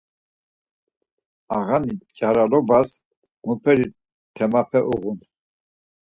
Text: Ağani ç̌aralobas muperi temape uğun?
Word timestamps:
Ağani 1.55 1.93
ç̌aralobas 2.15 2.89
muperi 3.45 3.85
temape 4.35 4.79
uğun? 4.93 5.17